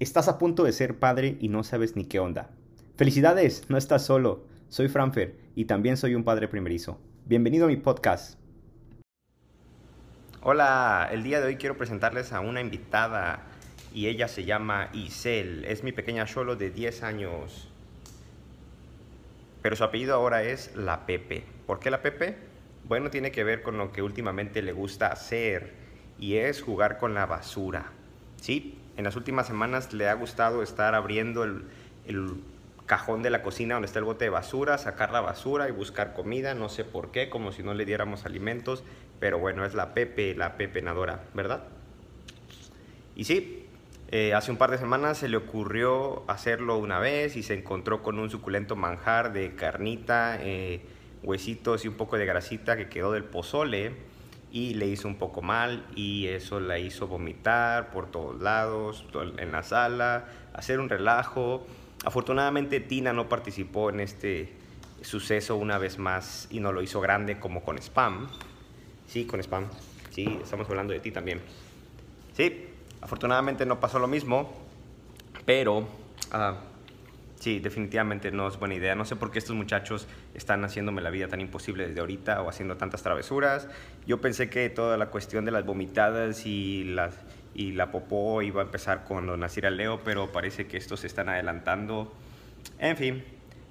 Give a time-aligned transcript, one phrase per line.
[0.00, 2.50] Estás a punto de ser padre y no sabes ni qué onda.
[2.96, 4.44] Felicidades, no estás solo.
[4.68, 6.98] Soy Franfer y también soy un padre primerizo.
[7.26, 8.36] Bienvenido a mi podcast.
[10.42, 13.44] Hola, el día de hoy quiero presentarles a una invitada
[13.94, 15.64] y ella se llama Isel.
[15.64, 17.70] Es mi pequeña Cholo de 10 años.
[19.62, 21.44] Pero su apellido ahora es La Pepe.
[21.68, 22.36] ¿Por qué La Pepe?
[22.88, 25.72] Bueno, tiene que ver con lo que últimamente le gusta hacer
[26.18, 27.92] y es jugar con la basura.
[28.40, 31.64] Sí, en las últimas semanas le ha gustado estar abriendo el,
[32.86, 36.12] cajón de la cocina donde está el bote de basura, sacar la basura y buscar
[36.12, 38.84] comida, no sé por qué, como si no le diéramos alimentos,
[39.20, 41.64] pero bueno, es la Pepe, la pepenadora, ¿verdad?
[43.16, 43.66] Y sí,
[44.10, 48.02] eh, hace un par de semanas se le ocurrió hacerlo una vez y se encontró
[48.02, 50.82] con un suculento manjar de carnita, eh,
[51.22, 53.94] huesitos y un poco de grasita que quedó del pozole
[54.54, 59.04] y le hizo un poco mal y eso la hizo vomitar por todos lados,
[59.36, 61.66] en la sala, hacer un relajo.
[62.04, 64.52] Afortunadamente Tina no participó en este
[65.02, 68.28] suceso una vez más y no lo hizo grande como con spam.
[69.08, 69.66] Sí, con spam.
[70.10, 71.40] Sí, estamos hablando de ti también.
[72.32, 72.68] Sí,
[73.00, 74.52] afortunadamente no pasó lo mismo,
[75.44, 76.54] pero uh,
[77.40, 78.94] Sí, definitivamente no es buena idea.
[78.94, 82.48] No sé por qué estos muchachos están haciéndome la vida tan imposible desde ahorita o
[82.48, 83.68] haciendo tantas travesuras.
[84.06, 89.04] Yo pensé que toda la cuestión de las vomitadas y, la popó iba a empezar
[89.04, 92.14] cuando naciera Leo, pero parece que estos se están adelantando.
[92.78, 93.24] En fin,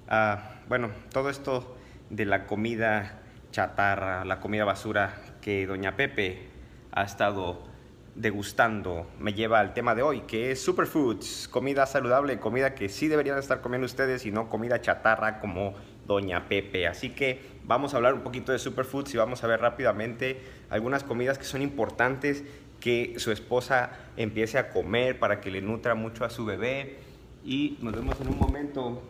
[0.08, 1.76] uh, bueno, todo esto
[2.10, 6.48] de la comida chatarra, la comida basura que doña Pepe
[6.92, 7.73] ha estado
[8.14, 13.08] degustando me lleva al tema de hoy, que es superfoods, comida saludable, comida que sí
[13.08, 15.74] deberían estar comiendo ustedes y no comida chatarra como
[16.06, 16.86] Doña Pepe.
[16.86, 21.02] Así que vamos a hablar un poquito de superfoods y vamos a ver rápidamente algunas
[21.02, 22.44] comidas que son importantes
[22.80, 26.98] que su esposa empiece a comer para que le nutra mucho a su bebé.
[27.44, 29.02] Y nos vemos en un momento.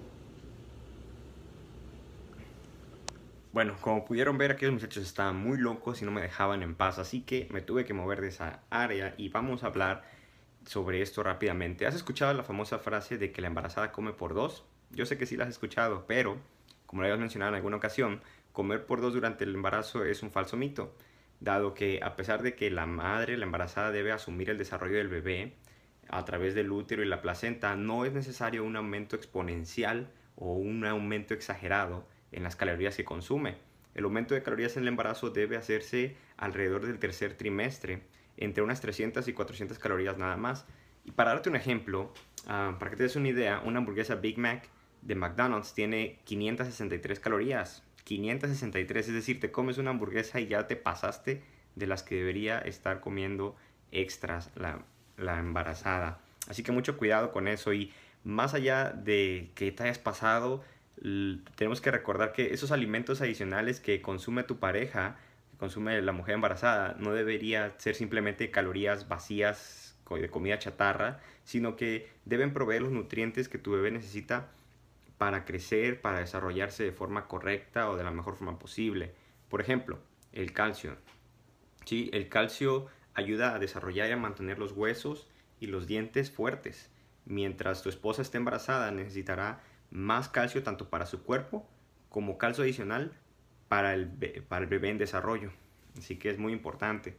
[3.55, 6.99] Bueno, como pudieron ver, aquellos muchachos estaban muy locos y no me dejaban en paz,
[6.99, 10.03] así que me tuve que mover de esa área y vamos a hablar
[10.67, 11.87] sobre esto rápidamente.
[11.87, 14.65] ¿Has escuchado la famosa frase de que la embarazada come por dos?
[14.91, 16.37] Yo sé que sí la has escuchado, pero,
[16.87, 20.33] como lo habías mencionado en alguna ocasión, comer por dos durante el embarazo es un
[20.33, 20.93] falso mito,
[21.39, 25.07] dado que a pesar de que la madre, la embarazada, debe asumir el desarrollo del
[25.07, 25.55] bebé
[26.09, 30.85] a través del útero y la placenta, no es necesario un aumento exponencial o un
[30.85, 33.57] aumento exagerado en las calorías que consume.
[33.95, 38.03] El aumento de calorías en el embarazo debe hacerse alrededor del tercer trimestre,
[38.37, 40.67] entre unas 300 y 400 calorías nada más.
[41.05, 42.13] Y para darte un ejemplo,
[42.47, 44.69] ah, para que te des una idea, una hamburguesa Big Mac
[45.03, 47.85] de McDonald's tiene 563 calorías.
[48.05, 51.43] 563, es decir, te comes una hamburguesa y ya te pasaste
[51.75, 53.57] de las que debería estar comiendo
[53.93, 54.85] extras la,
[55.17, 56.21] la embarazada.
[56.49, 57.93] Así que mucho cuidado con eso y
[58.25, 60.63] más allá de que te hayas pasado,
[61.57, 65.17] tenemos que recordar que esos alimentos adicionales que consume tu pareja,
[65.51, 71.77] que consume la mujer embarazada, no debería ser simplemente calorías vacías de comida chatarra, sino
[71.77, 74.51] que deben proveer los nutrientes que tu bebé necesita
[75.19, 79.15] para crecer, para desarrollarse de forma correcta o de la mejor forma posible.
[79.49, 79.99] Por ejemplo,
[80.33, 80.97] el calcio.
[81.85, 82.11] ¿Sí?
[82.13, 85.29] El calcio ayuda a desarrollar y a mantener los huesos
[85.61, 86.91] y los dientes fuertes.
[87.25, 89.63] Mientras tu esposa esté embarazada, necesitará
[89.95, 91.67] más calcio tanto para su cuerpo
[92.11, 93.13] como calcio adicional
[93.69, 94.09] para el,
[94.49, 95.51] para el bebé en desarrollo.
[95.97, 97.17] Así que es muy importante.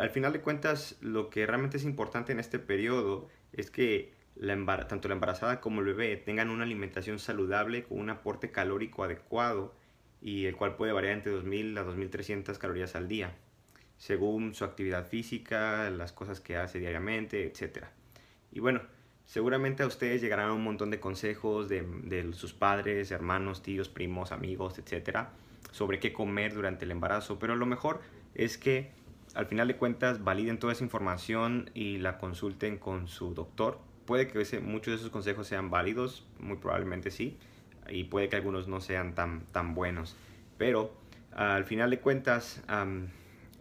[0.00, 4.88] Al final de cuentas, lo que realmente es importante en este periodo es que la
[4.88, 9.74] tanto la embarazada como el bebé tengan una alimentación saludable con un aporte calórico adecuado
[10.20, 13.36] y el cual puede variar entre 2.000 a 2.300 calorías al día,
[13.98, 17.84] según su actividad física, las cosas que hace diariamente, etc.
[18.50, 18.80] Y bueno,
[19.24, 24.78] Seguramente a ustedes llegarán un montón de consejos de, sus padres, hermanos, tíos, primos, amigos,
[24.78, 25.30] etcétera,
[25.72, 28.00] sobre qué comer durante el embarazo, pero lo mejor
[28.34, 28.92] es que
[29.34, 33.80] al final de cuentas validen toda esa información y la consulten con su doctor.
[34.04, 37.38] Puede que muchos de esos consejos sean válidos, muy probablemente sí,
[37.88, 40.16] y puede que algunos no sean tan, tan buenos,
[40.58, 40.92] pero
[41.32, 42.62] al final de cuentas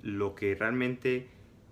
[0.04, 1.30] lo que realmente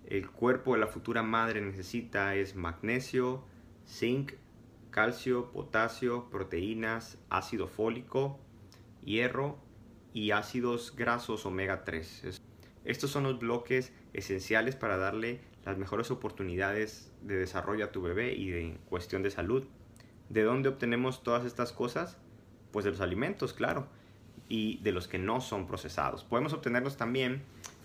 [0.08, 3.44] el cuerpo de la futura madre necesita es magnesio,
[3.92, 4.34] zinc,
[4.90, 8.40] calcio, potasio, proteínas, ácido fólico,
[9.04, 9.58] hierro
[10.14, 12.40] y ácidos grasos omega 3.
[12.86, 18.34] Estos son los bloques esenciales para darle las mejores oportunidades de desarrollo a tu bebé
[18.34, 19.66] y de cuestión de salud.
[20.30, 22.18] ¿De dónde obtenemos todas estas cosas?
[22.72, 23.88] Pues de los alimentos, claro,
[24.50, 26.24] y de los que no son procesados.
[26.24, 27.44] Podemos obtenerlos también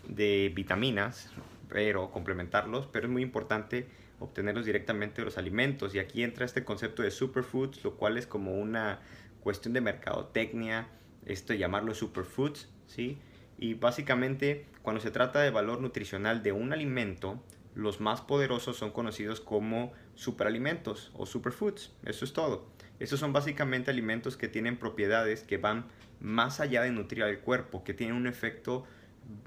[0.08, 1.30] de vitaminas,
[1.68, 3.88] pero complementarlos, pero es muy importante
[4.18, 5.94] obtenerlos directamente de los alimentos.
[5.94, 9.00] Y aquí entra este concepto de superfoods, lo cual es como una
[9.40, 10.88] cuestión de mercadotecnia,
[11.24, 13.18] esto de llamarlo superfoods, ¿sí?
[13.58, 17.42] Y básicamente, cuando se trata de valor nutricional de un alimento,
[17.74, 21.92] los más poderosos son conocidos como superalimentos o superfoods.
[22.04, 22.66] Eso es todo.
[22.98, 25.86] Estos son básicamente alimentos que tienen propiedades que van
[26.20, 28.84] más allá de nutrir al cuerpo, que tienen un efecto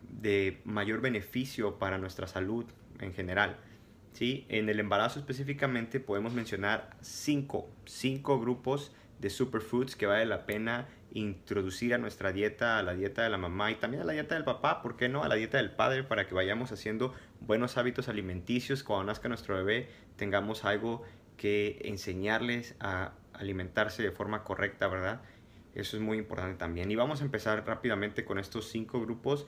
[0.09, 2.65] de mayor beneficio para nuestra salud
[2.99, 3.57] en general.
[4.13, 4.45] ¿Sí?
[4.49, 10.87] En el embarazo específicamente podemos mencionar cinco, cinco grupos de superfoods que vale la pena
[11.11, 14.35] introducir a nuestra dieta, a la dieta de la mamá y también a la dieta
[14.35, 15.23] del papá, ¿por qué no?
[15.23, 18.83] A la dieta del padre para que vayamos haciendo buenos hábitos alimenticios.
[18.83, 21.03] Cuando nazca nuestro bebé tengamos algo
[21.37, 25.21] que enseñarles a alimentarse de forma correcta, ¿verdad?
[25.73, 26.91] Eso es muy importante también.
[26.91, 29.47] Y vamos a empezar rápidamente con estos cinco grupos.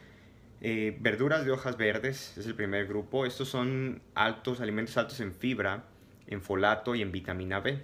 [0.63, 3.25] Eh, verduras de hojas verdes es el primer grupo.
[3.25, 5.85] Estos son altos, alimentos altos en fibra,
[6.27, 7.83] en folato y en vitamina B.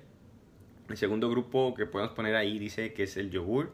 [0.88, 3.74] El segundo grupo que podemos poner ahí dice que es el yogur,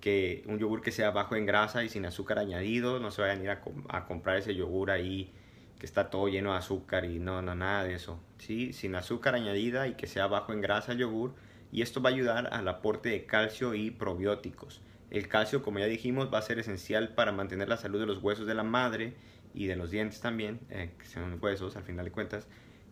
[0.00, 3.00] que un yogur que sea bajo en grasa y sin azúcar añadido.
[3.00, 5.32] No se vayan a ir a, comprar ese yogur ahí
[5.80, 8.20] que está todo lleno de azúcar y no, no, nada de eso.
[8.38, 8.72] ¿sí?
[8.72, 11.34] Sin azúcar añadida y que sea bajo en grasa el yogur
[11.72, 14.80] y esto va a ayudar al aporte de calcio y probióticos.
[15.14, 18.18] El calcio, como ya dijimos, va a ser esencial para mantener la salud de los
[18.18, 19.14] huesos de la madre
[19.54, 22.48] y de los dientes también, eh, que son huesos al final de cuentas,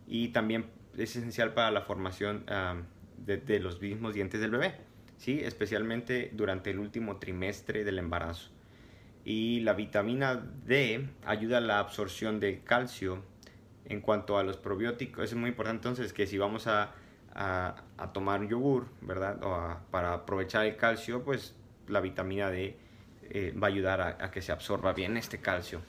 [0.07, 0.67] y también
[0.97, 2.45] es esencial para la formación
[3.17, 4.75] de, los mismos dientes del bebé,
[5.17, 5.41] ¿sí?
[5.43, 8.51] especialmente durante el último trimestre del embarazo.
[9.25, 10.35] Y la vitamina
[10.65, 13.21] D ayuda a la absorción del calcio.
[13.85, 16.95] En cuanto a los probióticos, es muy importante entonces que si vamos a
[17.35, 19.41] a, tomar yogur, ¿verdad?
[19.43, 21.55] O para aprovechar el calcio, pues
[21.87, 22.77] la vitamina D
[23.23, 25.81] eh, va a ayudar a, que se absorba bien este calcio.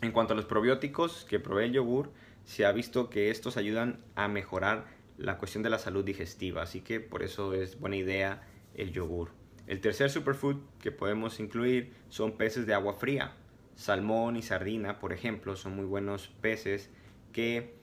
[0.00, 2.10] En cuanto a los probióticos que provee el yogur,
[2.44, 4.86] se ha visto que estos ayudan a mejorar
[5.16, 8.42] la cuestión de la salud digestiva, así que por eso es buena idea
[8.74, 9.30] el yogur.
[9.66, 13.32] El tercer superfood que podemos incluir son peces de agua fría.
[13.76, 16.90] Salmón y sardina, por ejemplo, son muy buenos peces
[17.32, 17.74] que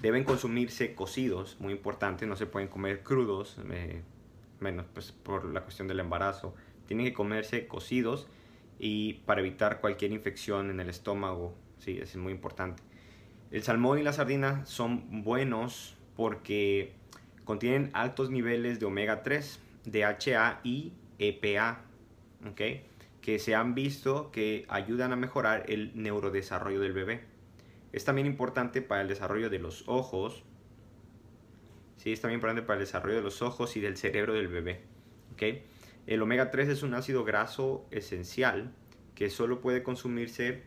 [0.00, 4.02] Deben consumirse cocidos, muy importante, no se pueden comer crudos, eh,
[4.62, 6.54] menos pues por la cuestión del embarazo.
[6.86, 8.26] Tienen que comerse cocidos
[8.78, 12.82] y para evitar cualquier infección en el estómago, sí, es muy importante.
[13.50, 16.94] El salmón y la sardina son buenos porque
[17.44, 21.82] contienen altos niveles de omega 3, DHA y EPA,
[22.50, 22.86] ¿okay?
[23.20, 27.20] que se han visto que ayudan a mejorar el neurodesarrollo del bebé.
[27.92, 30.42] Es también importante para el desarrollo de los ojos.
[32.02, 34.80] Sí, es también importante para el desarrollo de los ojos y del cerebro del bebé.
[35.34, 35.62] ¿okay?
[36.08, 38.74] El omega 3 es un ácido graso esencial
[39.14, 40.64] que solo puede consumirse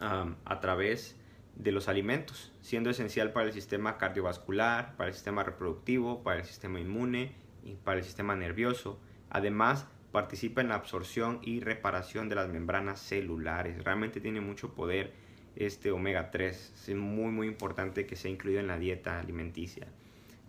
[0.00, 1.16] a través
[1.54, 6.44] de los alimentos, siendo esencial para el sistema cardiovascular, para el sistema reproductivo, para el
[6.44, 7.32] sistema inmune
[7.64, 9.00] y para el sistema nervioso.
[9.30, 13.82] Además, participa en la absorción y reparación de las membranas celulares.
[13.82, 15.14] Realmente tiene mucho poder
[15.56, 16.74] este omega 3.
[16.86, 19.88] Es muy muy importante que sea incluido en la dieta alimenticia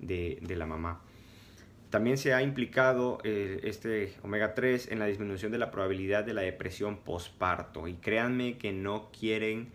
[0.02, 1.02] de, la mamá.
[1.90, 6.34] También se ha implicado eh, este omega 3 en la disminución de la probabilidad de
[6.34, 7.88] la depresión postparto.
[7.88, 9.70] Y créanme que no quieren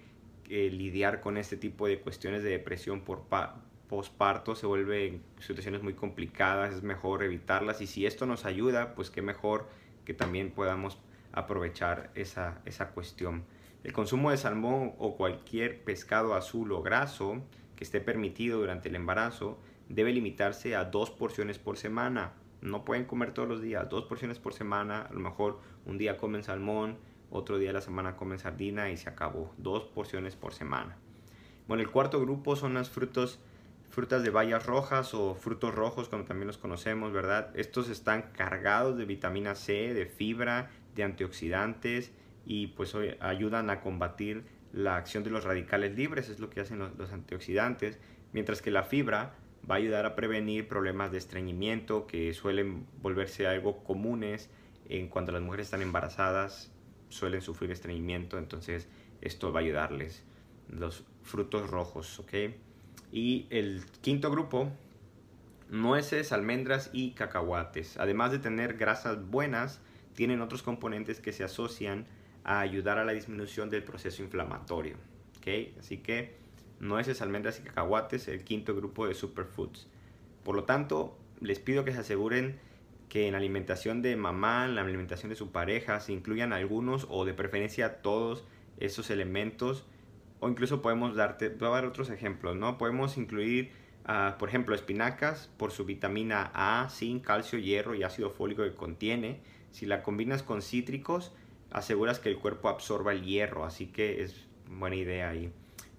[0.48, 3.24] eh, lidiar con este tipo de cuestiones de depresión por
[3.88, 4.54] postparto.
[4.54, 7.80] Se vuelven situaciones muy complicadas, es mejor evitarlas.
[7.80, 9.68] Y si esto nos ayuda, pues qué mejor
[10.04, 10.98] que también podamos
[11.32, 13.44] aprovechar esa, esa cuestión.
[13.84, 17.42] El consumo de salmón o cualquier pescado azul o graso
[17.76, 22.32] que esté permitido durante el embarazo debe limitarse a dos porciones por semana.
[22.60, 25.02] No pueden comer todos los días, dos porciones por semana.
[25.02, 26.96] A lo mejor un día comen salmón,
[27.30, 29.52] otro día de la semana comen sardina y se acabó.
[29.58, 30.96] Dos porciones por semana.
[31.68, 33.40] Bueno, el cuarto grupo son las frutos,
[33.90, 37.50] frutas de bayas rojas o frutos rojos, como también los conocemos, ¿verdad?
[37.54, 42.12] Estos están cargados de vitamina C, de fibra, de antioxidantes
[42.44, 46.78] y pues ayudan a combatir la acción de los radicales libres, es lo que hacen
[46.78, 47.98] los, antioxidantes,
[48.32, 49.34] mientras que la fibra
[49.70, 54.50] va a ayudar a prevenir problemas de estreñimiento que suelen volverse algo comunes
[54.88, 56.70] en cuando las mujeres están embarazadas,
[57.08, 58.88] suelen sufrir estreñimiento, entonces
[59.20, 60.22] esto va a ayudarles.
[60.68, 62.32] Los frutos rojos, ¿ok?
[63.12, 64.70] Y el quinto grupo,
[65.68, 67.96] nueces, almendras y cacahuates.
[67.98, 69.80] Además de tener grasas buenas,
[70.14, 72.06] tienen otros componentes que se asocian
[72.44, 74.96] a ayudar a la disminución del proceso inflamatorio.
[75.38, 75.74] ¿okay?
[75.78, 76.36] Así que
[76.80, 79.88] nueces, almendras y cacahuates, el quinto grupo de superfoods.
[80.44, 82.58] Por lo tanto, les pido que se aseguren
[83.08, 87.06] que en la alimentación de mamá, en la alimentación de su pareja, se incluyan algunos
[87.08, 88.44] o de preferencia todos
[88.78, 89.84] esos elementos.
[90.38, 92.76] o incluso podemos darte, voy a dar otros ejemplos, ¿no?
[92.76, 93.72] Podemos incluir,
[94.04, 98.74] ah, por ejemplo, espinacas por su vitamina A, zinc, calcio, hierro y ácido fólico que
[98.74, 99.40] contiene.
[99.70, 101.32] Si la combinas con cítricos,
[101.70, 105.50] aseguras que el cuerpo absorba el hierro, así que es buena idea ahí.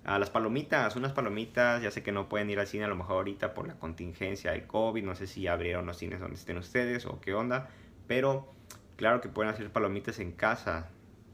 [0.07, 2.95] A las palomitas, unas palomitas, ya sé que no pueden ir al cine a lo
[2.95, 6.57] mejor ahorita por la contingencia del COVID, no sé si abrieron los cines donde estén
[6.57, 7.67] ustedes o qué onda,
[8.07, 8.53] pero
[8.95, 10.87] claro que pueden hacer palomitas en casa,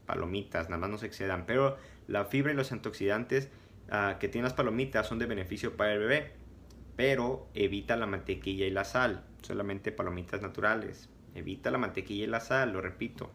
[0.08, 1.77] palomitas, nada más no se excedan, pero
[2.08, 3.51] la fibra y los antioxidantes
[3.89, 6.32] uh, que tienen las palomitas son de beneficio para el bebé,
[6.96, 12.39] pero evita la mantequilla y la sal, solamente palomitas naturales, evita la mantequilla y la
[12.39, 13.30] sal, lo repito.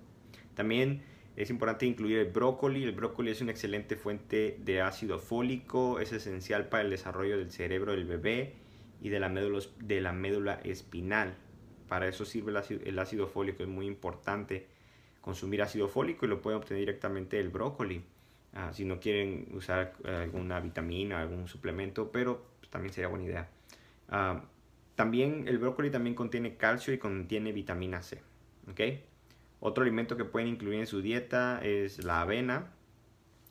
[0.57, 1.05] También
[1.39, 2.83] es importante incluir el brócoli.
[2.83, 7.53] El brócoli es una excelente fuente de ácido fólico, es esencial para el desarrollo del
[7.53, 8.55] cerebro del bebé
[9.01, 11.37] y de la médula, espinal.
[11.87, 12.53] Para eso sirve
[12.85, 14.67] el ácido, fólico, es muy importante
[15.21, 18.03] consumir ácido fólico y lo pueden obtener directamente del brócoli.
[18.55, 23.49] Ah, si no quieren usar eh, alguna vitamina, algún suplemento, pero también sería buena idea.
[24.09, 24.43] Ah,
[24.97, 28.21] también el brócoli también contiene calcio y contiene vitamina C.
[28.69, 29.05] ¿okay?
[29.61, 32.73] Otro alimento que pueden incluir en su dieta es la avena,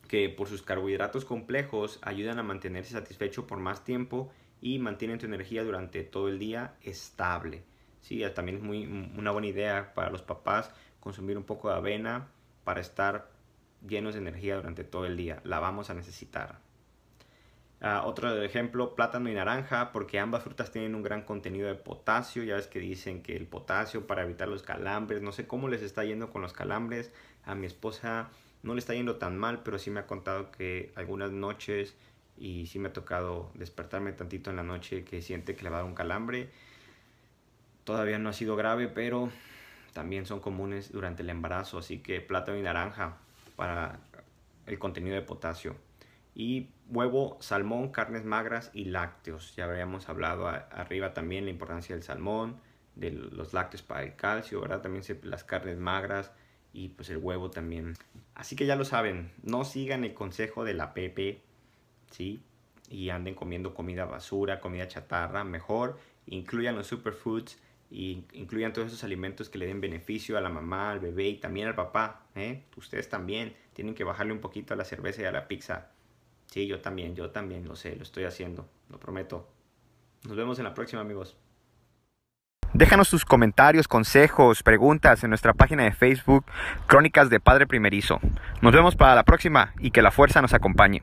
[0.08, 5.26] que por sus carbohidratos complejos ayudan a mantenerse satisfecho por más tiempo y mantienen tu
[5.26, 7.62] energía durante todo el día estable.
[8.00, 8.86] Sí, también es muy,
[9.16, 12.28] una buena idea para los papás consumir un poco de avena
[12.64, 13.30] para estar
[13.86, 15.40] llenos de energía durante todo el día.
[15.44, 16.60] La vamos a necesitar.
[17.80, 22.42] Uh, otro ejemplo, plátano y naranja, porque ambas frutas tienen un gran contenido de potasio.
[22.42, 25.22] Ya ves que dicen que el potasio para evitar los calambres.
[25.22, 27.12] No sé cómo les está yendo con los calambres.
[27.44, 28.30] A mi esposa
[28.64, 31.94] no le está yendo tan mal, pero sí me ha contado que algunas noches
[32.36, 35.76] y sí me ha tocado despertarme tantito en la noche que siente que le va
[35.76, 36.50] a dar un calambre.
[37.84, 39.30] Todavía no ha sido grave, pero
[39.92, 41.78] también son comunes durante el embarazo.
[41.78, 43.18] Así que plátano y naranja
[43.54, 44.00] para
[44.66, 45.76] el contenido de potasio
[46.34, 49.54] y huevo, salmón, carnes magras y lácteos.
[49.56, 52.60] Ya habíamos hablado arriba también la importancia del salmón,
[52.94, 54.82] de los lácteos para el calcio, ¿verdad?
[54.82, 56.32] También las carnes magras
[56.72, 57.94] y pues el huevo también.
[58.34, 61.40] Así que ya lo saben, no sigan el consejo de la Pepe,
[62.10, 62.42] ¿sí?
[62.90, 67.58] Y anden comiendo comida basura, comida chatarra, mejor incluyan los superfoods
[67.90, 71.38] y incluyan todos esos alimentos que le den beneficio a la mamá, al bebé y
[71.38, 72.64] también al papá, ¿eh?
[72.76, 75.90] Ustedes también tienen que bajarle un poquito a la cerveza y a la pizza.
[76.50, 79.48] Sí, yo también, yo también lo sé, lo estoy haciendo, lo prometo.
[80.26, 81.36] Nos vemos en la próxima, amigos.
[82.72, 86.44] Déjanos tus comentarios, consejos, preguntas en nuestra página de Facebook,
[86.86, 88.20] Crónicas de Padre Primerizo.
[88.60, 91.02] Nos vemos para la próxima y que la fuerza nos acompañe.